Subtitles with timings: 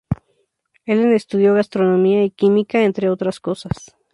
[0.87, 3.95] Ellen estudió astronomía y química, entre otras cosas.